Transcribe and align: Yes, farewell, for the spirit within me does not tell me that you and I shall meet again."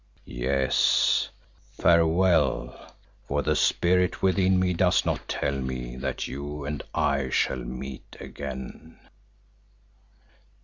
Yes, 0.25 1.29
farewell, 1.79 2.91
for 3.27 3.43
the 3.43 3.55
spirit 3.55 4.23
within 4.23 4.59
me 4.59 4.73
does 4.73 5.05
not 5.05 5.27
tell 5.29 5.53
me 5.61 5.95
that 5.95 6.27
you 6.27 6.65
and 6.65 6.81
I 6.95 7.29
shall 7.29 7.63
meet 7.63 8.15
again." 8.19 8.97